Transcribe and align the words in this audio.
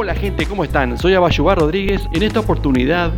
Hola 0.00 0.14
gente, 0.14 0.46
¿cómo 0.46 0.62
están? 0.62 0.96
Soy 0.96 1.14
Abayubar 1.14 1.58
Rodríguez. 1.58 2.00
En 2.12 2.22
esta 2.22 2.38
oportunidad 2.38 3.12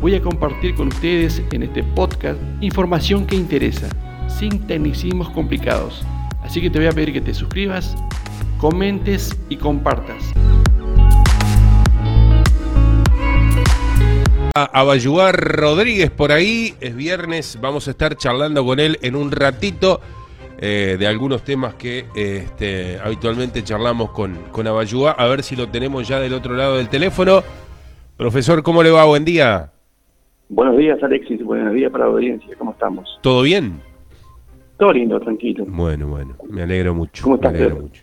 voy 0.00 0.16
a 0.16 0.20
compartir 0.20 0.74
con 0.74 0.88
ustedes 0.88 1.40
en 1.52 1.62
este 1.62 1.84
podcast 1.84 2.40
información 2.60 3.24
que 3.24 3.36
interesa, 3.36 3.88
sin 4.26 4.66
tecnicismos 4.66 5.30
complicados. 5.30 6.02
Así 6.42 6.60
que 6.60 6.70
te 6.70 6.80
voy 6.80 6.88
a 6.88 6.90
pedir 6.90 7.12
que 7.12 7.20
te 7.20 7.32
suscribas, 7.32 7.94
comentes 8.58 9.38
y 9.48 9.58
compartas. 9.58 10.32
Abayuar 14.56 15.36
Rodríguez 15.36 16.10
por 16.10 16.32
ahí, 16.32 16.74
es 16.80 16.96
viernes, 16.96 17.58
vamos 17.60 17.86
a 17.86 17.92
estar 17.92 18.16
charlando 18.16 18.64
con 18.64 18.80
él 18.80 18.98
en 19.02 19.14
un 19.14 19.30
ratito 19.30 20.00
eh, 20.58 20.96
de 20.98 21.06
algunos 21.06 21.42
temas 21.42 21.74
que 21.74 22.04
este, 22.14 22.98
habitualmente 23.02 23.62
charlamos 23.64 24.10
con, 24.10 24.34
con 24.52 24.66
Abayuá, 24.66 25.12
a 25.12 25.26
ver 25.26 25.42
si 25.42 25.56
lo 25.56 25.68
tenemos 25.68 26.06
ya 26.08 26.20
del 26.20 26.34
otro 26.34 26.54
lado 26.54 26.76
del 26.76 26.88
teléfono. 26.88 27.42
Profesor, 28.16 28.62
¿cómo 28.62 28.82
le 28.82 28.90
va? 28.90 29.04
Buen 29.04 29.24
día. 29.24 29.70
Buenos 30.48 30.76
días, 30.76 31.02
Alexis. 31.02 31.42
Buenos 31.42 31.74
días 31.74 31.90
para 31.90 32.04
la 32.06 32.12
audiencia. 32.12 32.54
¿Cómo 32.56 32.72
estamos? 32.72 33.18
¿Todo 33.22 33.42
bien? 33.42 33.80
Todo 34.78 34.92
lindo, 34.92 35.18
tranquilo. 35.20 35.64
Bueno, 35.66 36.06
bueno, 36.08 36.36
me 36.48 36.62
alegro 36.62 36.94
mucho. 36.94 37.22
¿Cómo 37.24 37.36
estás, 37.36 37.52
me 37.52 37.58
alegro 37.58 37.80
mucho. 37.82 38.02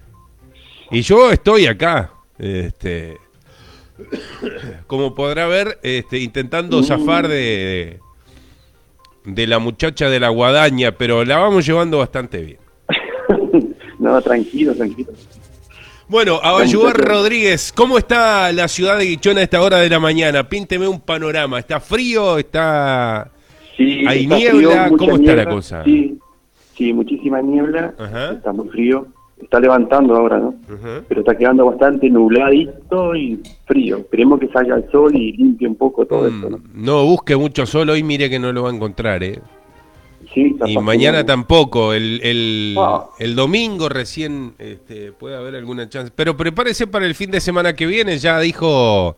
Y 0.90 1.02
yo 1.02 1.32
estoy 1.32 1.68
acá, 1.68 2.12
este, 2.38 3.18
como 4.88 5.14
podrá 5.16 5.48
ver, 5.48 5.80
este, 5.84 6.20
intentando 6.20 6.80
Mm. 6.80 6.84
zafar 6.84 7.28
de, 7.28 7.36
de 7.36 8.00
la 9.26 9.60
muchacha 9.60 10.10
de 10.10 10.20
la 10.20 10.30
guadaña, 10.30 10.92
pero 10.94 11.24
la 11.24 11.38
vamos 11.38 11.66
llevando 11.66 12.00
bastante 12.00 12.42
bien. 12.42 12.60
no, 14.00 14.22
tranquilo, 14.22 14.74
tranquilo. 14.76 15.12
Bueno, 16.08 16.42
Muchacho. 16.44 16.92
Rodríguez, 16.92 17.72
¿cómo 17.74 17.98
está 17.98 18.52
la 18.52 18.68
ciudad 18.68 18.98
de 18.98 19.06
Guichón 19.06 19.38
a 19.38 19.44
esta 19.44 19.62
hora 19.62 19.78
de 19.78 19.90
la 19.90 20.00
mañana? 20.00 20.48
Pínteme 20.50 20.86
un 20.86 21.00
panorama. 21.00 21.58
¿Está 21.58 21.80
frío? 21.80 22.38
¿Está...? 22.38 23.32
Sí, 23.78 24.04
¿Hay 24.06 24.24
está 24.24 24.36
niebla? 24.36 24.92
¿Cómo 24.98 25.16
está 25.16 25.36
la 25.36 25.46
cosa? 25.46 25.84
Sí, 25.86 26.20
sí, 26.76 26.92
muchísima 26.92 27.42
niebla. 27.42 27.94
Ajá. 27.98 28.34
Está 28.34 28.52
muy 28.52 28.68
frío. 28.68 29.08
Está 29.42 29.60
levantando 29.60 30.16
ahora, 30.16 30.38
¿no? 30.40 30.56
Pero 31.08 31.22
está 31.22 31.36
quedando 31.38 31.66
bastante 31.66 32.10
nubladito 32.10 33.16
y 33.16 33.40
frío. 33.66 33.98
Esperemos 33.98 34.40
que 34.40 34.48
salga 34.50 34.76
el 34.78 34.90
sol 34.92 35.16
y 35.16 35.34
limpie 35.34 35.68
un 35.68 35.76
poco 35.76 36.06
todo 36.06 36.30
Mm, 36.30 36.36
esto, 36.36 36.50
¿no? 36.50 36.60
No 36.74 37.06
busque 37.06 37.36
mucho 37.36 37.66
sol 37.66 37.90
hoy, 37.90 38.04
mire 38.04 38.30
que 38.30 38.40
no 38.40 38.54
lo 38.54 38.64
va 38.64 38.70
a 38.70 38.74
encontrar, 38.74 39.24
¿eh? 39.24 39.40
Sí, 40.34 40.56
Y 40.66 40.78
mañana 40.78 41.26
tampoco, 41.26 41.92
el, 41.94 42.22
el, 42.24 42.76
Ah. 42.78 43.06
el 43.20 43.36
domingo 43.36 43.90
recién 43.90 44.54
este, 44.60 45.12
puede 45.12 45.36
haber 45.36 45.56
alguna 45.56 45.90
chance. 45.90 46.14
Pero 46.16 46.38
prepárese 46.38 46.88
para 46.88 47.06
el 47.06 47.16
fin 47.16 47.32
de 47.32 47.42
semana 47.42 47.74
que 47.74 47.86
viene, 47.86 48.18
ya 48.18 48.40
dijo 48.40 49.18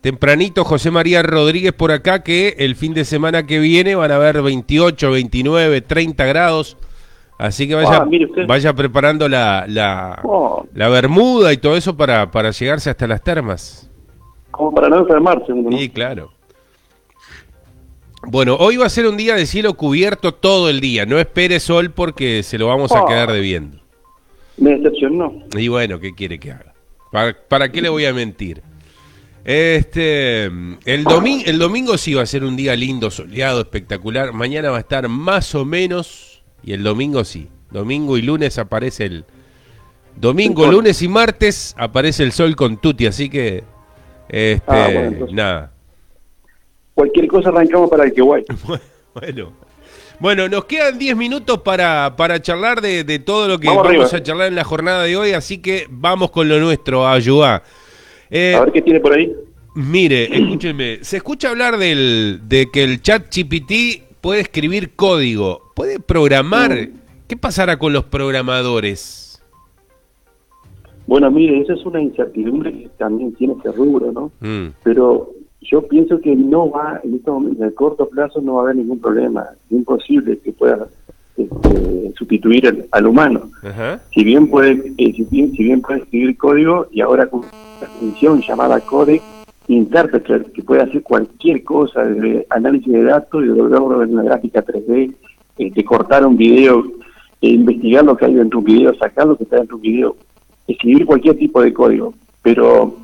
tempranito 0.00 0.64
José 0.64 0.90
María 0.90 1.22
Rodríguez 1.22 1.72
por 1.72 1.90
acá 1.92 2.22
que 2.22 2.54
el 2.60 2.76
fin 2.76 2.94
de 2.94 3.04
semana 3.04 3.44
que 3.46 3.58
viene 3.58 3.96
van 3.96 4.12
a 4.12 4.16
haber 4.16 4.40
28, 4.40 5.10
29, 5.10 5.80
30 5.82 6.24
grados. 6.24 6.76
Así 7.38 7.68
que 7.68 7.74
vaya, 7.76 8.02
Ah, 8.02 8.08
vaya 8.48 8.72
preparando 8.74 9.28
la, 9.28 9.64
la, 9.68 10.20
Oh, 10.24 10.66
la 10.74 10.88
bermuda 10.88 11.52
y 11.52 11.56
todo 11.58 11.76
eso 11.76 11.96
para, 11.96 12.30
para 12.32 12.50
llegarse 12.50 12.90
hasta 12.90 13.06
las 13.06 13.22
termas. 13.22 13.88
como 14.50 14.74
para 14.74 14.88
no 14.88 14.98
enfermarse 14.98 15.52
¿no? 15.54 15.70
Sí, 15.78 15.88
claro. 15.88 16.32
Bueno, 18.26 18.56
hoy 18.58 18.76
va 18.76 18.86
a 18.86 18.90
ser 18.90 19.06
un 19.06 19.16
día 19.16 19.36
de 19.36 19.46
cielo 19.46 19.74
cubierto 19.74 20.34
todo 20.34 20.68
el 20.68 20.80
día. 20.80 21.06
No 21.06 21.18
espere 21.18 21.60
sol 21.60 21.92
porque 21.92 22.42
se 22.42 22.58
lo 22.58 22.66
vamos 22.66 22.90
a 22.92 23.02
Oh. 23.02 23.06
quedar 23.06 23.30
debiendo. 23.32 23.78
Me 24.56 24.70
decepcionó. 24.76 25.32
Y 25.56 25.68
bueno, 25.68 26.00
¿qué 26.00 26.12
quiere 26.14 26.38
que 26.40 26.50
haga? 26.50 26.74
¿Para, 27.12 27.36
para 27.48 27.70
qué 27.70 27.80
le 27.80 27.88
voy 27.88 28.04
a 28.06 28.12
mentir? 28.12 28.60
Este, 29.44 30.44
el, 30.46 31.04
domi- 31.04 31.44
el 31.46 31.58
domingo 31.58 31.96
sí 31.96 32.12
va 32.14 32.22
a 32.22 32.26
ser 32.26 32.42
un 32.42 32.56
día 32.56 32.74
lindo, 32.74 33.10
soleado, 33.10 33.60
espectacular. 33.60 34.32
Mañana 34.32 34.70
va 34.70 34.78
a 34.78 34.80
estar 34.80 35.08
más 35.08 35.54
o 35.54 35.64
menos. 35.64 36.37
Y 36.62 36.72
el 36.72 36.82
domingo 36.82 37.24
sí. 37.24 37.48
Domingo 37.70 38.16
y 38.18 38.22
lunes 38.22 38.58
aparece 38.58 39.04
el. 39.06 39.24
Domingo, 40.16 40.64
El 40.64 40.72
lunes 40.72 41.00
y 41.02 41.08
martes 41.08 41.74
aparece 41.78 42.24
el 42.24 42.32
sol 42.32 42.56
con 42.56 42.78
Tuti. 42.78 43.06
Así 43.06 43.28
que. 43.28 43.62
Este, 44.28 44.62
Ah, 44.66 44.90
bueno, 44.92 45.26
nada. 45.30 45.72
Cualquier 46.94 47.28
cosa 47.28 47.50
arrancamos 47.50 47.88
para 47.88 48.04
el 48.04 48.12
que 48.12 48.20
guay. 48.20 48.44
Bueno, 49.14 49.52
bueno, 50.20 50.48
nos 50.48 50.64
quedan 50.66 50.96
10 50.98 51.16
minutos 51.16 51.58
para, 51.62 52.14
para 52.16 52.40
charlar 52.40 52.80
de, 52.80 53.02
de 53.02 53.18
todo 53.18 53.48
lo 53.48 53.58
que 53.58 53.66
Vamos 53.68 54.14
a 54.14 54.22
charlar 54.22 54.46
en 54.48 54.54
la 54.54 54.62
jornada 54.62 55.02
de 55.04 55.16
hoy, 55.16 55.32
así 55.32 55.58
que 55.58 55.86
vamos 55.90 56.30
con 56.30 56.48
lo 56.48 56.60
nuestro, 56.60 57.08
Ayuá. 57.08 57.62
Eh, 58.30 58.54
A 58.56 58.60
ver 58.60 58.72
qué 58.72 58.82
tiene 58.82 59.00
por 59.00 59.14
ahí. 59.14 59.32
mire, 59.74 60.24
escúcheme, 60.36 60.98
se 61.02 61.16
escucha 61.16 61.50
hablar 61.50 61.78
del, 61.78 62.42
de 62.44 62.68
que 62.70 62.84
el 62.84 63.02
chat 63.02 63.26
GPT 63.34 64.04
puede 64.20 64.40
escribir 64.42 64.94
código, 64.94 65.67
puede 65.78 66.00
programar. 66.00 66.72
Mm. 66.72 66.92
¿Qué 67.28 67.36
pasará 67.36 67.78
con 67.78 67.92
los 67.92 68.04
programadores? 68.04 69.40
Bueno, 71.06 71.30
mire, 71.30 71.60
esa 71.60 71.74
es 71.74 71.86
una 71.86 72.02
incertidumbre 72.02 72.72
que 72.72 72.88
también 72.98 73.32
tiene 73.34 73.54
este 73.54 73.70
rubro, 73.72 74.12
¿no? 74.12 74.32
Mm, 74.40 74.72
Pero 74.82 75.30
yo 75.62 75.86
pienso 75.86 76.20
que 76.20 76.34
no 76.34 76.70
va, 76.70 77.00
en 77.04 77.14
este 77.14 77.30
momento, 77.30 77.62
en 77.62 77.68
el 77.68 77.74
corto 77.74 78.08
plazo 78.08 78.40
no 78.40 78.54
va 78.54 78.60
a 78.60 78.64
haber 78.64 78.76
ningún 78.76 78.98
problema. 78.98 79.44
Es 79.66 79.72
imposible 79.72 80.38
que 80.38 80.52
pueda 80.52 80.88
este, 81.36 82.12
sustituir 82.16 82.66
al, 82.66 82.86
al 82.90 83.06
humano. 83.06 83.50
ajá. 83.62 84.02
Si 84.12 84.24
bien 84.24 84.48
puede, 84.48 84.92
eh, 84.98 85.12
si 85.12 85.24
bien, 85.24 85.52
si 85.52 85.62
bien 85.64 85.80
puede 85.80 86.00
escribir 86.00 86.36
código 86.36 86.86
y 86.90 87.00
ahora 87.00 87.26
con 87.28 87.40
una 87.40 87.88
función 88.00 88.42
llamada 88.42 88.80
codec 88.80 89.22
interpreter 89.68 90.46
que 90.52 90.62
puede 90.62 90.82
hacer 90.82 91.02
cualquier 91.02 91.62
cosa, 91.62 92.02
desde 92.02 92.46
análisis 92.50 92.90
de 92.90 93.02
datos 93.04 93.44
y 93.44 93.48
devolverlo 93.48 94.02
en 94.02 94.14
una 94.14 94.22
gráfica 94.22 94.64
3D, 94.64 95.14
este, 95.58 95.84
cortar 95.84 96.24
un 96.24 96.36
video, 96.36 96.84
eh, 97.40 97.48
investigar 97.48 98.04
lo 98.04 98.16
que 98.16 98.26
hay 98.26 98.38
en 98.38 98.50
tu 98.50 98.62
video, 98.62 98.94
sacar 98.94 99.26
lo 99.26 99.36
que 99.36 99.44
está 99.44 99.58
en 99.58 99.66
tu 99.66 99.78
video, 99.78 100.16
escribir 100.66 101.06
cualquier 101.06 101.36
tipo 101.36 101.60
de 101.60 101.72
código. 101.72 102.14
Pero 102.42 102.94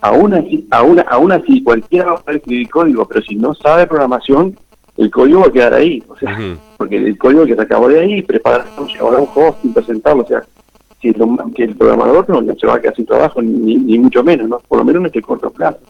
aún 0.00 0.34
así, 0.34 0.66
aún, 0.70 1.02
aún 1.08 1.32
así, 1.32 1.62
cualquiera 1.62 2.06
va 2.06 2.18
a 2.18 2.22
poder 2.22 2.36
escribir 2.38 2.70
código, 2.70 3.06
pero 3.06 3.22
si 3.22 3.36
no 3.36 3.54
sabe 3.54 3.86
programación, 3.86 4.56
el 4.96 5.10
código 5.10 5.40
va 5.40 5.46
a 5.46 5.52
quedar 5.52 5.74
ahí. 5.74 6.02
O 6.08 6.16
sea, 6.16 6.38
porque 6.76 6.96
el 6.96 7.16
código 7.16 7.46
que 7.46 7.54
se 7.54 7.62
acabó 7.62 7.88
de 7.88 8.00
ahí, 8.00 8.22
prepararlo, 8.22 8.86
llevar 8.86 9.14
a 9.14 9.18
un 9.18 9.28
hosting, 9.34 9.72
presentarlo, 9.72 10.22
o 10.22 10.26
sea, 10.26 10.42
que 11.00 11.64
el 11.64 11.76
programador 11.76 12.28
no, 12.28 12.40
no 12.42 12.54
se 12.54 12.66
va 12.66 12.76
a 12.76 12.80
quedar 12.80 12.94
sin 12.94 13.06
trabajo, 13.06 13.42
ni, 13.42 13.76
ni 13.76 13.98
mucho 13.98 14.22
menos, 14.22 14.48
¿no? 14.48 14.58
Por 14.60 14.78
lo 14.78 14.84
menos 14.84 15.00
en 15.00 15.06
este 15.06 15.22
corto 15.22 15.50
plazo. 15.50 15.80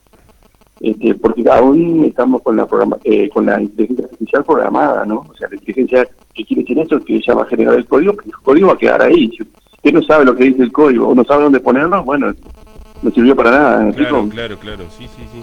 Este, 0.81 1.15
porque 1.15 1.45
aún 1.49 2.05
estamos 2.05 2.43
con 2.43 2.57
la 2.57 2.67
programa, 2.67 2.97
eh, 3.05 3.29
con 3.29 3.47
la 3.47 3.61
inteligencia 3.63 4.09
artificial 4.33 4.45
programada, 4.45 5.05
¿no? 5.05 5.27
O 5.29 5.37
sea, 5.37 5.49
la 5.49 5.57
inteligencia 5.57 6.09
que 6.35 6.45
quiere 6.45 6.63
decir 6.63 6.79
eso, 6.79 7.05
que 7.05 7.21
ya 7.21 7.35
va 7.35 7.43
a 7.43 7.47
generar 7.47 7.75
el 7.75 7.87
código, 7.87 8.13
el 8.25 8.33
código 8.43 8.69
va 8.69 8.75
a 8.75 8.79
quedar 8.79 9.03
ahí. 9.03 9.31
Si 9.31 9.43
usted 9.43 9.93
no 9.93 10.03
sabe 10.03 10.25
lo 10.25 10.35
que 10.35 10.45
dice 10.45 10.63
el 10.63 10.73
código 10.73 11.09
o 11.09 11.15
no 11.15 11.25
sabe 11.25 11.45
dónde 11.45 11.61
ponerlo, 11.61 12.03
bueno, 12.05 12.33
no 13.03 13.11
sirvió 13.11 13.37
para 13.37 13.51
nada. 13.51 13.85
¿me 13.85 13.95
Claro, 13.95 14.29
claro, 14.29 14.59
claro, 14.59 14.85
sí, 14.97 15.05
sí, 15.17 15.23
sí. 15.33 15.41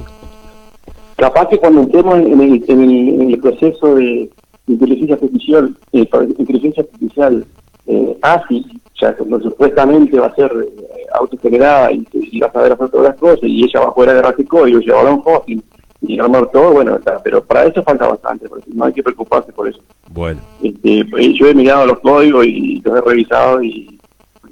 Capaz 1.17 1.47
que 1.47 1.57
cuando 1.57 1.81
entremos 1.81 2.17
en 2.19 2.41
el, 2.41 2.63
en 2.67 2.81
el, 2.81 3.21
en 3.21 3.31
el 3.31 3.39
proceso 3.39 3.95
de 3.95 4.29
inteligencia 4.67 5.15
artificial, 5.15 5.75
eh, 5.91 6.09
inteligencia 6.37 6.83
artificial 6.83 7.45
eh, 7.87 8.17
ASI, 8.21 8.65
ya 9.01 9.15
que 9.15 9.25
no, 9.25 9.39
supuestamente 9.41 10.17
va 10.17 10.27
a 10.27 10.35
ser 10.35 10.51
eh, 10.51 11.05
autogenerada 11.13 11.91
y, 11.91 12.07
y 12.13 12.39
va 12.39 12.47
a 12.47 12.53
saber 12.53 12.71
hacer 12.71 12.89
todas 12.89 13.09
las 13.09 13.17
cosas 13.17 13.43
y 13.43 13.63
ella 13.65 13.81
va 13.81 13.87
a 13.87 13.93
poder 13.93 14.11
agarrar 14.11 14.33
ese 14.33 14.45
código, 14.45 14.79
llevarlo 14.79 15.09
a 15.09 15.13
un 15.15 15.23
hosting 15.25 15.63
y 16.09 16.19
armar 16.19 16.49
todo, 16.51 16.71
bueno, 16.71 16.95
está, 16.95 17.21
pero 17.21 17.43
para 17.43 17.65
eso 17.65 17.83
falta 17.83 18.07
bastante, 18.07 18.49
porque 18.49 18.65
no 18.73 18.85
hay 18.85 18.93
que 18.93 19.03
preocuparse 19.03 19.51
por 19.53 19.67
eso. 19.69 19.79
Bueno, 20.07 20.41
Este, 20.63 21.01
eh, 21.01 21.33
yo 21.39 21.47
he 21.47 21.53
mirado 21.53 21.85
los 21.85 21.99
códigos 21.99 22.47
y 22.47 22.81
los 22.83 22.97
he 22.97 23.01
revisado 23.01 23.61
y 23.61 23.99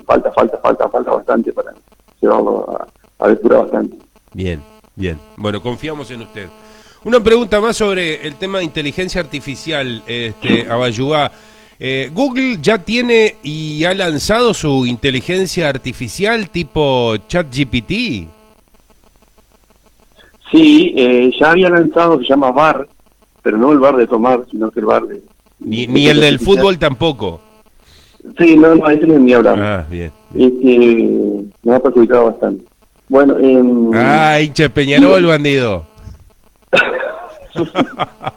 falta, 0.05 0.31
falta, 0.33 0.59
falta, 0.59 0.87
falta 0.87 1.11
bastante 1.11 1.51
para 1.51 1.73
llevarlo 2.21 2.69
a, 2.69 2.87
a 3.25 3.27
lectura 3.29 3.57
bastante. 3.57 3.97
bien, 4.33 4.61
bien. 4.95 5.17
Bueno, 5.35 5.59
confiamos 5.59 6.11
en 6.11 6.21
usted. 6.21 6.47
Una 7.03 7.19
pregunta 7.21 7.59
más 7.59 7.75
sobre 7.75 8.27
el 8.27 8.35
tema 8.35 8.59
de 8.59 8.65
inteligencia 8.65 9.19
artificial, 9.19 10.03
este, 10.05 10.67
Abayuá. 10.69 11.31
Eh, 11.79 12.11
Google 12.13 12.57
ya 12.61 12.77
tiene 12.77 13.37
y 13.41 13.83
ha 13.83 13.95
lanzado 13.95 14.53
su 14.53 14.85
inteligencia 14.85 15.69
artificial 15.69 16.51
tipo 16.51 17.17
ChatGPT. 17.27 18.36
Sí, 20.51 20.93
eh, 20.95 21.31
ya 21.39 21.51
había 21.51 21.69
lanzado, 21.69 22.19
se 22.19 22.25
llama 22.25 22.51
VAR, 22.51 22.87
pero 23.41 23.57
no 23.57 23.71
el 23.71 23.79
VAR 23.79 23.97
de 23.97 24.07
tomar, 24.07 24.45
sino 24.49 24.71
que 24.71 24.79
el 24.79 24.85
VAR 24.85 25.03
de... 25.03 25.21
Ni, 25.59 25.87
ni 25.87 26.07
el 26.07 26.21
del 26.21 26.39
fútbol 26.39 26.77
tampoco. 26.77 27.41
Sí, 28.37 28.55
no, 28.57 28.75
no, 28.75 28.89
ese 28.89 29.07
no 29.07 29.15
es 29.15 29.19
ni 29.21 29.33
hablar. 29.33 29.59
Ah, 29.59 29.85
bien. 29.89 30.11
Este, 30.35 31.45
me 31.63 31.75
ha 31.75 31.79
perjudicado 31.79 32.25
bastante. 32.25 32.65
Bueno, 33.09 33.37
en... 33.39 33.91
Ah, 33.93 34.39
hincha 34.41 34.69
Peñarol, 34.69 35.25
bandido. 35.25 35.85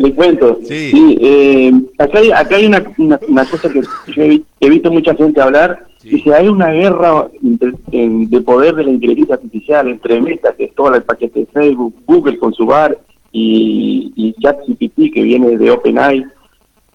le 0.00 0.14
cuento. 0.14 0.58
Sí. 0.64 0.90
Sí, 0.90 1.18
eh, 1.20 1.72
acá 1.98 2.18
hay, 2.18 2.30
acá 2.30 2.56
hay 2.56 2.66
una, 2.66 2.82
una, 2.98 3.20
una 3.28 3.44
cosa 3.44 3.68
que 3.70 3.80
yo 3.82 4.22
he, 4.22 4.42
he 4.60 4.68
visto 4.70 4.90
mucha 4.90 5.14
gente 5.14 5.40
hablar. 5.40 5.86
Sí. 5.98 6.10
Dice, 6.10 6.34
hay 6.34 6.48
una 6.48 6.70
guerra 6.70 7.28
entre- 7.44 7.74
en- 7.92 8.28
de 8.30 8.40
poder 8.40 8.74
de 8.74 8.84
la 8.84 8.90
inteligencia 8.90 9.34
artificial 9.34 9.88
entre 9.88 10.20
Meta, 10.20 10.54
que 10.56 10.64
es 10.64 10.74
todo 10.74 10.94
el 10.94 11.02
paquete 11.02 11.40
de 11.40 11.46
Facebook, 11.46 11.94
Google 12.06 12.38
con 12.38 12.52
su 12.54 12.64
bar, 12.66 12.98
y, 13.32 14.12
y 14.16 14.32
ChatGPT, 14.42 15.12
que 15.14 15.22
viene 15.22 15.56
de 15.56 15.70
OpenAI. 15.70 16.24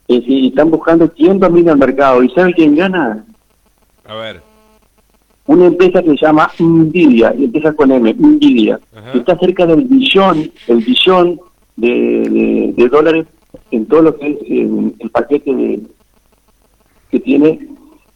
Es 0.08 0.20
decir, 0.22 0.46
están 0.46 0.70
buscando 0.72 1.12
quién 1.12 1.40
domina 1.40 1.72
el 1.72 1.78
mercado. 1.78 2.22
¿Y 2.24 2.30
sabe 2.30 2.54
quién 2.54 2.76
gana? 2.76 3.26
A 4.06 4.16
ver. 4.16 4.42
una 5.48 5.66
empresa 5.68 6.02
que 6.02 6.10
se 6.10 6.26
llama 6.26 6.50
Nvidia, 6.60 7.34
y 7.38 7.46
empieza 7.46 7.72
con 7.74 7.92
M, 7.92 8.14
Nvidia, 8.18 8.80
Ajá. 8.96 9.12
que 9.12 9.18
está 9.20 9.38
cerca 9.38 9.66
del 9.68 9.84
billón, 9.84 10.52
el 10.68 10.78
billón 10.78 11.40
de, 11.76 11.90
de- 11.90 12.74
de 12.76 12.90
dólares 12.90 13.26
en 13.72 13.86
todo 13.86 14.02
lo 14.02 14.18
que 14.18 14.30
es 14.32 14.38
eh, 14.50 14.70
el 15.00 15.10
paquete 15.10 15.54
de, 15.54 15.80
que 17.12 17.20
tiene 17.20 17.68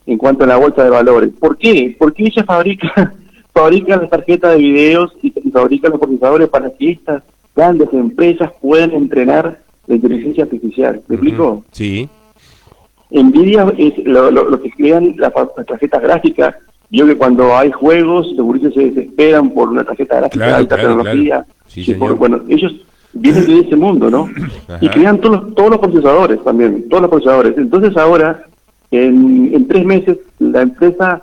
en 0.06 0.18
cuanto 0.18 0.44
a 0.44 0.48
la 0.48 0.58
bolsa 0.58 0.84
de 0.84 0.90
valores. 0.90 1.30
¿Por 1.40 1.58
qué? 1.58 1.96
Porque 1.98 2.26
ella 2.28 2.44
fabrica 2.44 3.14
fabrica 3.54 3.98
las 3.98 4.10
tarjetas 4.10 4.54
de 4.54 4.58
videos 4.60 5.12
y, 5.22 5.34
y 5.44 5.52
fabrica 5.52 5.90
los 5.90 6.00
procesadores 6.00 6.48
para 6.50 6.70
que 6.72 6.92
estas 6.92 7.24
grandes 7.56 7.90
empresas 7.94 8.52
puedan 8.62 8.92
entrenar 8.92 9.60
la 9.88 9.96
inteligencia 9.96 10.44
artificial. 10.46 11.02
¿Me 11.08 11.16
explico? 11.16 11.64
Sí. 11.72 12.08
Nvidia 13.12 13.74
es 13.78 13.98
lo, 14.06 14.30
lo- 14.32 14.50
lo 14.50 14.62
que 14.62 14.70
crean 14.72 15.16
las, 15.18 15.34
tarjetas 15.68 16.02
gráficas. 16.02 16.56
Yo 16.92 17.06
que 17.06 17.16
cuando 17.18 17.56
hay 17.56 17.72
juegos, 17.72 18.28
seguro 18.36 18.60
se 18.72 18.92
desesperan 18.92 19.52
por 19.52 19.70
una 19.70 19.84
tarjeta 19.84 20.18
gráfica 20.18 20.38
Claro, 20.38 20.52
de 20.52 20.58
alta 20.58 20.76
claro, 20.76 20.90
tecnología. 20.98 21.36
claro. 21.36 21.46
Sí, 21.68 21.94
por- 21.96 22.16
bueno, 22.16 22.42
ellos 22.48 22.74
vienen 23.14 23.46
de 23.46 23.60
ese 23.60 23.76
mundo, 23.76 24.10
¿no? 24.10 24.30
Ajá. 24.68 24.78
Y 24.82 24.90
crean 24.90 25.20
todos 25.20 25.44
los, 25.44 25.56
todos 25.56 25.70
los 25.72 25.80
procesadores 25.80 26.44
también, 26.44 26.88
todos 26.90 27.02
los 27.02 27.12
procesadores. 27.12 27.58
Entonces 27.58 27.96
ahora, 27.98 28.46
en, 28.92 29.54
en 29.54 29.68
tres 29.68 29.86
meses, 29.86 30.18
la 30.40 30.62
empresa 30.62 31.22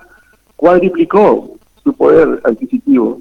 cuadriplicó 0.57 1.57
su 1.85 1.93
poder 1.93 2.41
adquisitivo 2.45 3.21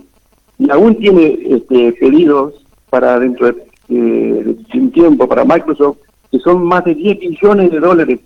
y 0.57 0.69
aún 0.71 0.95
tiene 0.97 1.37
este, 1.49 1.93
pedidos 1.93 2.53
para 2.89 3.19
dentro 3.19 3.47
de, 3.47 3.65
eh, 3.89 4.55
un 4.73 4.91
tiempo 4.91 5.27
para 5.27 5.43
Microsoft 5.43 5.97
que 6.31 6.39
son 6.39 6.63
más 6.65 6.83
de 6.85 6.95
10 6.95 7.19
billones 7.19 7.71
de 7.71 7.79
dólares. 7.79 8.19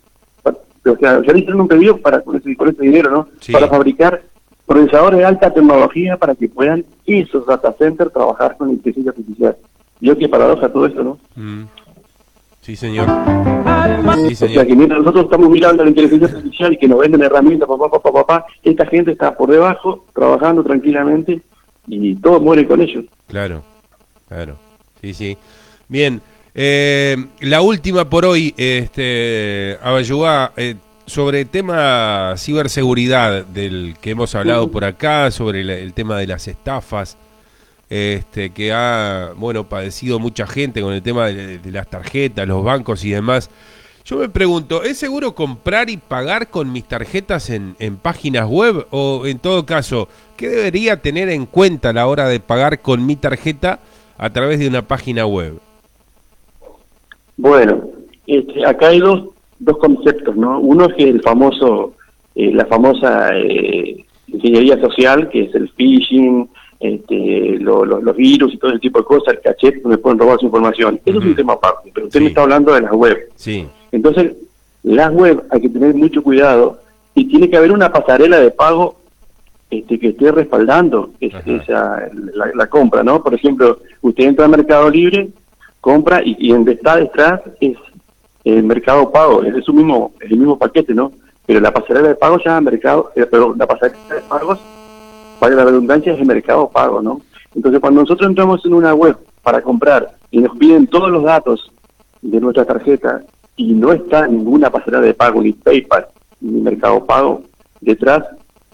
O 0.43 0.95
sea, 0.97 1.21
ya 1.21 1.33
le 1.33 1.39
hicieron 1.39 1.61
un 1.61 1.67
pedido 1.67 1.97
para 1.97 2.21
con 2.21 2.37
ese, 2.37 2.55
con 2.55 2.69
ese 2.69 2.83
dinero, 2.83 3.11
¿no? 3.11 3.27
Sí. 3.41 3.51
Para 3.51 3.67
fabricar 3.67 4.21
procesadores 4.65 5.19
de 5.19 5.25
alta 5.25 5.53
tecnología 5.53 6.15
para 6.15 6.35
que 6.35 6.47
puedan 6.47 6.85
esos 7.05 7.45
data 7.45 7.75
centers 7.77 8.13
trabajar 8.13 8.55
con 8.57 8.69
inteligencia 8.69 9.11
artificial. 9.11 9.57
Yo 10.01 10.17
qué 10.17 10.29
paradoja 10.29 10.69
todo 10.71 10.85
esto, 10.85 11.03
¿no? 11.03 11.19
Mm. 11.35 11.63
Sí, 12.61 12.75
señor. 12.75 13.07
Sí, 13.07 14.33
O 14.33 14.35
sea, 14.35 14.47
señor. 14.47 14.67
que 14.67 14.75
mientras 14.75 14.99
nosotros 14.99 15.25
estamos 15.25 15.49
mirando 15.49 15.83
la 15.83 15.89
inteligencia 15.89 16.27
artificial 16.27 16.73
y 16.73 16.77
que 16.77 16.87
nos 16.87 16.99
venden 16.99 17.23
herramientas, 17.23 17.67
papá, 17.67 17.89
papá, 17.89 18.11
papá, 18.11 18.45
esta 18.63 18.85
gente 18.85 19.11
está 19.11 19.35
por 19.35 19.49
debajo, 19.49 20.05
trabajando 20.13 20.63
tranquilamente 20.63 21.41
y 21.87 22.15
todos 22.15 22.41
mueren 22.41 22.65
con 22.65 22.81
ellos. 22.81 23.05
Claro, 23.27 23.63
claro. 24.27 24.55
Sí, 25.01 25.13
sí. 25.13 25.37
Bien. 25.87 26.21
eh, 26.53 27.15
la 27.41 27.61
última 27.61 28.09
por 28.09 28.25
hoy, 28.25 28.53
este, 28.57 29.77
Abayuá, 29.81 30.51
eh, 30.57 30.75
sobre 31.05 31.41
el 31.41 31.47
tema 31.47 32.35
ciberseguridad 32.37 33.45
del 33.45 33.95
que 33.99 34.11
hemos 34.11 34.35
hablado 34.35 34.69
por 34.69 34.83
acá, 34.85 35.31
sobre 35.31 35.61
el, 35.61 35.69
el 35.71 35.93
tema 35.93 36.17
de 36.19 36.27
las 36.27 36.47
estafas, 36.47 37.17
este, 37.89 38.51
que 38.51 38.71
ha, 38.71 39.31
bueno, 39.35 39.67
padecido 39.67 40.19
mucha 40.19 40.45
gente 40.45 40.81
con 40.81 40.93
el 40.93 41.01
tema 41.01 41.27
de, 41.27 41.59
las 41.71 41.87
tarjetas, 41.87 42.47
los 42.47 42.63
bancos 42.63 43.03
y 43.03 43.11
demás. 43.11 43.49
Yo 44.05 44.17
me 44.17 44.29
pregunto, 44.29 44.83
¿es 44.83 44.97
seguro 44.97 45.35
comprar 45.35 45.89
y 45.89 45.97
pagar 45.97 46.49
con 46.49 46.71
mis 46.71 46.85
tarjetas 46.85 47.49
en, 47.49 47.75
páginas 48.01 48.47
web? 48.47 48.87
O 48.91 49.25
en 49.25 49.39
todo 49.39 49.65
caso, 49.65 50.07
¿qué 50.37 50.47
debería 50.47 51.01
tener 51.01 51.29
en 51.29 51.45
cuenta 51.45 51.89
a 51.89 51.93
la 51.93 52.07
hora 52.07 52.27
de 52.27 52.39
pagar 52.39 52.81
con 52.81 53.05
mi 53.05 53.15
tarjeta 53.15 53.79
a 54.17 54.29
través 54.31 54.59
de 54.59 54.67
una 54.67 54.83
página 54.83 55.25
web? 55.25 55.59
Bueno, 57.37 57.83
este, 58.25 58.65
acá 58.65 58.87
hay 58.87 58.99
dos, 58.99 59.29
dos 59.59 59.77
conceptos, 59.77 60.35
¿no? 60.35 60.59
Uno 60.59 60.87
es 60.89 60.95
el 60.97 61.21
famoso, 61.21 61.93
eh, 62.35 62.51
la 62.51 62.65
famosa 62.65 63.29
eh, 63.35 64.05
ingeniería 64.27 64.79
social, 64.79 65.29
que 65.29 65.43
es 65.43 65.55
el 65.55 65.69
phishing, 65.69 66.49
este, 66.79 67.57
lo- 67.59 67.83
lo- 67.85 68.01
los 68.01 68.15
virus 68.15 68.53
y 68.53 68.57
todo 68.57 68.71
ese 68.71 68.79
tipo 68.79 68.99
de 68.99 69.05
cosas, 69.05 69.33
el 69.33 69.41
cachet, 69.41 69.81
donde 69.81 69.97
pueden 69.97 70.17
robar 70.19 70.39
su 70.39 70.45
información. 70.45 70.99
Eso 71.05 71.19
es 71.19 71.25
un 71.25 71.35
tema 71.35 71.53
aparte, 71.53 71.91
pero 71.93 72.07
usted 72.07 72.19
Sí. 72.19 72.23
me 72.23 72.29
está 72.29 72.41
hablando 72.43 72.73
de 72.73 72.81
las 72.81 72.91
web. 72.93 73.29
Sí, 73.35 73.67
Entonces, 73.91 74.33
las 74.83 75.11
web 75.11 75.43
hay 75.49 75.61
que 75.61 75.69
tener 75.69 75.93
mucho 75.95 76.21
cuidado 76.23 76.79
y 77.15 77.25
tiene 77.25 77.49
que 77.49 77.57
haber 77.57 77.71
una 77.71 77.91
pasarela 77.91 78.39
de 78.39 78.51
pago 78.51 78.95
este, 79.71 79.99
que 79.99 80.07
esté 80.09 80.31
respaldando 80.31 81.11
es- 81.19 81.33
Ajá. 81.35 81.43
esa, 81.51 82.09
la, 82.33 82.51
la 82.55 82.67
compra, 82.67 83.03
¿no? 83.03 83.21
Por 83.21 83.33
ejemplo, 83.35 83.79
usted 84.01 84.23
entra 84.23 84.45
al 84.45 84.51
Mercado 84.51 84.89
Libre, 84.89 85.29
compra 85.81 86.21
y, 86.23 86.35
y 86.39 86.51
donde 86.51 86.71
está 86.73 86.95
detrás 86.97 87.41
es 87.59 87.77
el 88.45 88.63
Mercado 88.63 89.11
Pago, 89.11 89.43
es 89.43 89.63
su 89.65 89.73
mismo, 89.73 90.13
es 90.21 90.31
el 90.31 90.37
mismo 90.37 90.57
paquete, 90.57 90.93
¿no? 90.93 91.11
Pero 91.45 91.59
la 91.59 91.71
pasarela 91.73 92.07
de 92.09 92.15
pago 92.15 92.37
se 92.39 92.45
llama 92.45 92.61
Mercado, 92.71 93.11
eh, 93.15 93.25
pero 93.29 93.53
la 93.55 93.67
pasarela 93.67 93.97
de 94.15 94.21
pagos, 94.21 94.59
vale 95.39 95.55
la 95.55 95.65
redundancia, 95.65 96.13
es 96.13 96.19
el 96.19 96.25
Mercado 96.25 96.69
Pago, 96.69 97.01
¿no? 97.01 97.21
Entonces, 97.55 97.79
cuando 97.79 98.01
nosotros 98.01 98.29
entramos 98.29 98.65
en 98.65 98.73
una 98.73 98.93
web 98.93 99.17
para 99.41 99.61
comprar 99.61 100.11
y 100.31 100.39
nos 100.39 100.55
piden 100.57 100.87
todos 100.87 101.09
los 101.09 101.23
datos 101.23 101.71
de 102.21 102.39
nuestra 102.39 102.65
tarjeta 102.65 103.23
y 103.55 103.73
no 103.73 103.91
está 103.91 104.27
ninguna 104.27 104.69
pasarela 104.69 105.01
de 105.01 105.13
pago, 105.13 105.41
ni 105.41 105.53
PayPal, 105.53 106.07
ni 106.41 106.61
Mercado 106.61 107.05
Pago 107.05 107.43
detrás, 107.81 108.23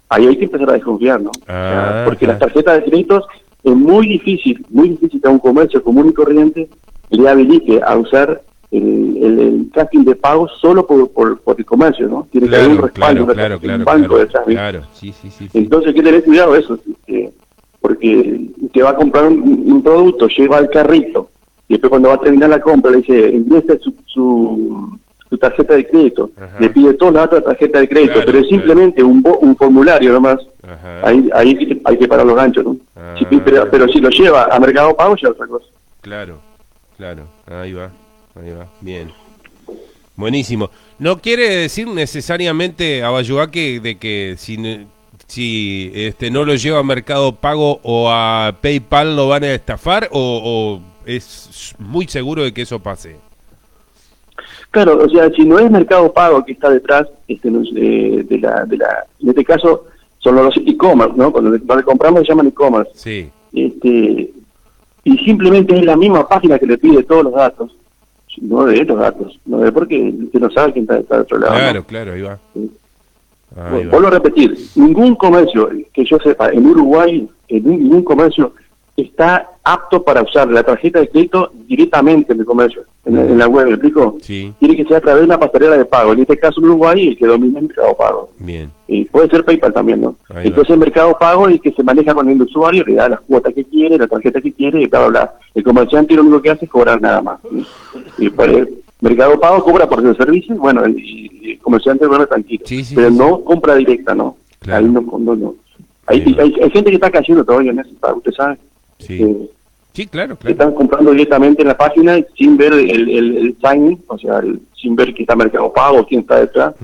ahí 0.10 0.28
hay 0.28 0.38
que 0.38 0.46
empezar 0.46 0.70
a 0.70 0.74
desconfiar, 0.74 1.22
¿no? 1.22 1.32
Sea, 1.46 2.04
porque 2.06 2.28
las 2.28 2.40
tarjetas 2.40 2.76
de 2.78 2.84
créditos 2.90 3.26
es 3.64 3.76
muy 3.76 4.08
difícil, 4.08 4.66
muy 4.70 4.90
difícil 4.90 5.22
que 5.22 5.28
a 5.28 5.32
un 5.32 5.40
comercio 5.40 5.84
común 5.84 6.10
y 6.10 6.14
corriente 6.14 6.70
le 7.10 7.30
habilite 7.30 7.82
a 7.82 7.96
usar 7.96 8.42
el, 8.72 9.18
el, 9.22 9.40
el 9.40 9.70
tracking 9.72 10.04
de 10.06 10.16
pago 10.16 10.48
solo 10.48 10.86
por, 10.86 11.10
por, 11.12 11.40
por 11.40 11.56
el 11.58 11.66
comercio, 11.66 12.08
¿no? 12.08 12.28
Tiene 12.32 12.50
que 12.50 12.56
haber 12.56 12.70
un 12.70 12.78
respaldo, 12.78 13.26
claro, 13.28 13.60
claro, 13.60 13.80
un 13.80 13.86
banco 13.86 14.18
detrás, 14.18 14.44
claro, 14.46 14.82
sí, 14.94 15.14
sí, 15.14 15.30
sí. 15.32 15.50
Entonces 15.54 15.90
hay 15.90 15.94
que 15.94 16.04
tener 16.04 16.24
cuidado 16.24 16.56
eso, 16.56 16.78
porque 17.80 18.50
usted 18.62 18.84
va 18.84 18.90
a 18.92 18.96
comprar 18.96 19.28
un, 19.28 19.42
un 19.72 19.84
producto, 19.84 20.28
lleva 20.28 20.58
el 20.60 20.70
carrito, 20.70 21.30
y 21.68 21.74
después 21.74 21.90
cuando 21.90 22.10
va 22.10 22.16
a 22.16 22.20
terminar 22.22 22.50
la 22.50 22.60
compra 22.62 22.92
le 22.92 22.98
dice, 22.98 23.30
ingrese 23.30 23.80
su, 23.80 23.94
su, 24.06 24.98
su 25.30 25.38
tarjeta 25.38 25.76
de 25.76 25.88
crédito, 25.88 26.32
Ajá. 26.38 26.58
le 26.60 26.70
pide 26.70 26.94
de 26.94 27.40
la 27.40 27.42
tarjeta 27.42 27.80
de 27.80 27.88
crédito, 27.90 28.20
pero 28.26 28.40
es 28.40 28.48
simplemente 28.48 29.04
un, 29.04 29.22
bo- 29.22 29.38
un 29.40 29.56
formulario 29.56 30.14
nomás, 30.14 30.38
Ajá, 30.64 31.08
ahí, 31.08 31.30
ahí 31.34 31.50
hay 31.86 31.98
que- 31.98 32.08
parar 32.08 32.26
los 32.26 32.36
ganchos, 32.36 32.66
¿no? 32.66 32.78
Ah. 32.96 33.14
Pero, 33.46 33.68
pero 33.70 33.88
si 33.88 34.00
lo 34.00 34.10
lleva 34.10 34.46
a 34.46 34.60
Mercado 34.60 34.96
Pago 34.96 35.16
ya 35.16 35.28
es 35.30 35.34
otra 35.34 35.48
cosa. 35.48 35.66
claro, 36.02 36.38
claro, 36.98 37.24
ahí 37.48 37.74
va, 37.74 37.92
ahí 38.36 38.52
va, 38.52 38.68
bien. 38.82 39.12
Buenísimo. 40.16 40.70
No 40.98 41.20
quiere 41.20 41.50
decir 41.50 41.88
necesariamente, 41.88 43.04
Abayuá, 43.04 43.52
que 43.52 43.80
de 43.80 43.98
que 43.98 44.36
si, 44.38 45.92
este 45.94 46.32
no 46.32 46.46
lo 46.46 46.56
lleva 46.56 46.80
a 46.80 46.84
Mercado 46.84 47.36
Pago 47.36 47.80
o 47.84 48.10
a 48.10 48.58
PayPal 48.62 49.16
lo 49.16 49.28
van 49.28 49.44
a 49.44 49.54
estafar 49.54 50.08
o, 50.12 50.42
o 50.44 50.82
es 51.06 51.76
muy 51.80 52.08
seguro 52.08 52.44
de 52.44 52.54
que 52.54 52.62
eso 52.62 52.80
pase. 52.80 53.18
Claro, 54.72 54.98
o 55.04 55.10
sea, 55.10 55.30
si 55.32 55.46
no 55.46 55.58
es 55.58 55.72
Mercado 55.72 56.12
Pago 56.12 56.44
que 56.44 56.52
está 56.52 56.70
detrás 56.70 57.08
este, 57.28 57.48
eh, 57.48 58.26
de, 58.28 58.40
la, 58.40 58.66
de 58.66 58.78
la, 58.78 59.06
en 59.22 59.30
este 59.30 59.46
caso 59.46 59.86
son 60.20 60.36
los 60.36 60.56
e-commerce, 60.58 61.14
¿no? 61.16 61.32
Cuando 61.32 61.58
cuando 61.66 61.86
compramos 61.86 62.22
se 62.22 62.28
llaman 62.28 62.48
e-commerce. 62.48 62.92
Sí, 62.94 63.30
este, 63.54 64.34
y 65.06 65.18
simplemente 65.24 65.78
es 65.78 65.86
la 65.86 65.96
misma 65.96 66.28
página 66.28 66.60
que 66.60 66.66
le 66.66 66.78
pide 66.78 67.04
todos 67.04 67.24
los 67.24 67.34
datos, 67.34 67.76
no 68.42 68.66
de 68.66 68.84
los 68.86 68.98
datos, 69.00 69.40
no 69.46 69.60
de 69.60 69.72
porque 69.72 70.14
usted 70.26 70.40
no 70.40 70.50
sabe 70.52 70.74
quién 70.74 70.84
está, 70.84 70.98
está 71.00 71.16
de 71.18 71.22
otro 71.22 71.38
lado. 71.40 71.54
¿no? 71.54 71.60
claro, 71.60 71.84
claro, 71.86 72.14
ahí 72.14 72.22
va. 72.22 72.40
Sí. 72.54 72.72
Ahí 73.58 73.72
Bueno, 73.72 73.86
va. 73.86 73.92
vuelvo 73.92 74.08
a 74.08 74.12
repetir, 74.12 74.58
ningún 74.76 75.16
comercio 75.16 75.70
que 75.94 76.04
yo 76.06 76.18
sepa 76.20 76.50
en 76.50 76.66
Uruguay, 76.66 77.28
en 77.48 77.64
ningún 77.70 78.04
comercio 78.04 78.54
está 78.98 79.50
apto 79.62 80.02
para 80.04 80.22
usar 80.22 80.48
la 80.50 80.64
tarjeta 80.64 81.00
de 81.00 81.10
crédito 81.10 81.52
directamente 81.68 82.32
en 82.32 82.40
el 82.40 82.46
comercio, 82.46 82.84
en, 83.04 83.16
la- 83.16 83.24
en 83.24 83.38
la 83.38 83.48
web, 83.48 83.66
¿me 83.68 83.72
explico? 83.74 84.16
Sí, 84.22 84.54
Tiene 84.60 84.76
que 84.78 84.86
ser 84.86 84.98
a 84.98 85.02
través 85.02 85.22
de 85.22 85.26
una 85.26 85.38
pasarela 85.40 85.78
de 85.78 85.84
pago, 85.86 86.14
en 86.14 86.22
este 86.22 86.38
caso 86.38 86.60
en 86.62 86.66
Uruguay 86.68 87.08
el 87.10 87.18
que 87.18 87.26
domina 87.26 87.60
el 87.60 87.68
mercado 87.68 87.94
pago. 87.98 88.30
bien. 88.40 88.72
Y 88.88 89.04
puede 89.06 89.28
ser 89.30 89.44
PayPal 89.44 89.74
también, 89.74 90.00
¿no? 90.02 90.16
Ahí 90.30 90.36
va. 90.36 90.44
Entonces 90.44 90.70
el 90.74 90.80
mercado 90.80 91.18
pago 91.20 91.50
es 91.50 91.60
que 91.60 91.72
se 91.74 91.84
maneja 91.84 92.14
con 92.14 92.30
el 92.30 92.40
usuario, 92.42 92.86
le 92.86 92.94
da 92.96 93.10
las 93.10 93.20
cuotas 93.22 93.54
que 93.54 93.66
quiere, 93.66 93.98
la 93.98 94.08
tarjeta 94.08 94.40
que 94.40 94.54
quiere, 94.54 94.82
y 94.84 94.86
bla, 94.86 95.00
bla, 95.00 95.10
bla. 95.10 95.34
El 95.56 95.64
comerciante 95.64 96.14
lo 96.14 96.22
único 96.22 96.42
que 96.42 96.52
hace 96.52 96.66
es 96.66 96.72
cobrar 96.72 97.02
nada 97.02 97.22
más. 97.22 97.40
¿sí? 97.52 97.66
Y 98.18 98.30
por 98.30 98.50
el 98.50 98.84
mercado 99.02 99.40
pago 99.40 99.64
cobra 99.64 99.88
por 99.88 100.06
el 100.06 100.16
servicio, 100.18 100.56
bueno, 100.56 100.84
el, 100.86 101.60
comerciante 101.62 102.06
duerme 102.06 102.28
tranquilo. 102.28 102.64
Sí, 102.66 102.84
sí, 102.84 102.96
pero 102.96 103.10
sí, 103.10 103.16
no 103.18 103.42
compra 103.44 103.76
directa, 103.76 104.14
¿no? 104.16 104.38
Claro. 104.60 104.86
Ahí 104.86 104.92
no, 104.92 105.02
no, 105.20 105.36
no. 105.36 105.56
Hay, 106.08 106.22
hay, 106.40 106.54
hay 106.62 106.70
gente 106.70 106.90
que 106.92 106.96
está 106.96 107.10
cayendo 107.10 107.44
todavía 107.44 107.72
en 107.72 107.80
eso, 107.80 107.90
usted 108.16 108.32
sabe. 108.34 108.58
Sí, 109.00 109.22
Eh, 109.24 109.50
Sí, 109.94 110.08
claro, 110.08 110.36
que 110.36 110.42
claro. 110.42 110.52
están 110.52 110.74
comprando 110.74 111.12
directamente 111.12 111.62
en 111.62 111.70
la 111.70 111.78
página 111.78 112.18
sin 112.38 112.58
ver 112.58 112.74
el, 112.74 112.90
el, 113.10 113.38
el 113.38 113.58
sign, 113.64 113.98
o 114.08 114.18
sea, 114.18 114.40
el- 114.40 114.60
sin 114.76 114.94
ver 114.94 115.14
que 115.14 115.22
está 115.24 115.38
Mercado 115.38 115.72
Pago, 115.72 116.06
quién 116.06 116.20
está 116.20 116.42
detrás. 116.42 116.76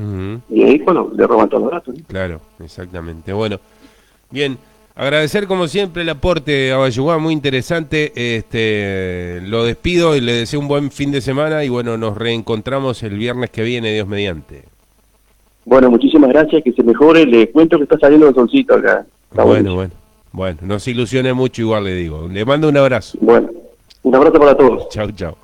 Y 0.49 0.63
ahí, 0.63 0.77
bueno, 0.79 1.11
le 1.13 1.27
roban 1.27 1.49
todos 1.49 1.63
los 1.63 1.71
datos. 1.73 1.93
Claro, 2.07 2.39
exactamente. 2.63 3.33
Bueno, 3.33 3.59
bien, 4.29 4.57
agradecer 4.95 5.47
como 5.47 5.67
siempre 5.67 6.03
el 6.03 6.09
aporte 6.09 6.71
a 6.71 6.77
Bayugá, 6.77 7.17
muy 7.17 7.33
interesante. 7.33 8.11
Este, 8.15 9.41
lo 9.43 9.63
despido 9.63 10.15
y 10.15 10.21
le 10.21 10.33
deseo 10.33 10.59
un 10.59 10.67
buen 10.67 10.91
fin 10.91 11.11
de 11.11 11.21
semana 11.21 11.63
y 11.63 11.69
bueno, 11.69 11.97
nos 11.97 12.17
reencontramos 12.17 13.03
el 13.03 13.17
viernes 13.17 13.49
que 13.49 13.63
viene, 13.63 13.93
Dios 13.93 14.07
mediante. 14.07 14.63
Bueno, 15.65 15.89
muchísimas 15.89 16.29
gracias, 16.29 16.63
que 16.63 16.71
se 16.71 16.83
mejore. 16.83 17.25
Le 17.25 17.49
cuento 17.51 17.77
que 17.77 17.83
está 17.83 17.97
saliendo 17.99 18.27
el 18.27 18.35
solcito 18.35 18.75
acá. 18.75 19.05
Está 19.29 19.43
bueno, 19.43 19.75
bueno, 19.75 19.93
bueno, 20.31 20.59
no 20.61 20.79
se 20.79 20.91
ilusione 20.91 21.33
mucho 21.33 21.61
igual 21.61 21.83
le 21.85 21.95
digo. 21.95 22.27
Le 22.27 22.43
mando 22.45 22.69
un 22.69 22.77
abrazo. 22.77 23.17
Bueno, 23.21 23.49
un 24.03 24.15
abrazo 24.15 24.39
para 24.39 24.55
todos. 24.55 24.89
Chau, 24.89 25.11
chau. 25.11 25.35